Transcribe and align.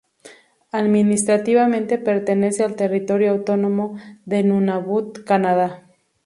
Administrativamente 0.71 1.99
pertenece 1.99 2.63
al 2.63 2.75
territorio 2.75 3.29
autónomo 3.29 3.99
de 4.25 4.41
Nunavut, 4.41 5.23
Canadá. 5.25 5.83